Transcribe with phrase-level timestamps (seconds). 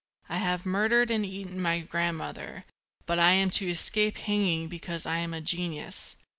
[0.29, 2.65] I have murdered and eaten my grandmother,
[3.05, 6.15] but I am to escape hanging because I am a genius.